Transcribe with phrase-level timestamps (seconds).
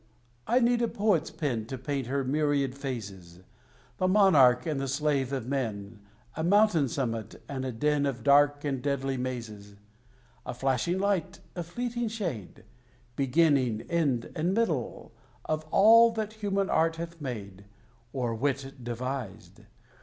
[0.47, 3.41] I need a poet's pen To paint her myriad phases:
[3.97, 5.99] The monarch, and the slave, of men
[6.35, 9.75] A mountain summit, and a den Of dark and deadly mazes
[10.43, 12.63] A flashing light a fleeting shade
[13.15, 15.11] Beginning, end, and middle
[15.45, 17.65] Of all that human art hath made
[18.11, 19.61] Or wit devised!